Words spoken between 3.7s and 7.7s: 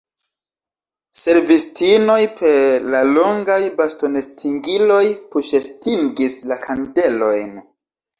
bastonestingiloj puŝestingis la kandelojn.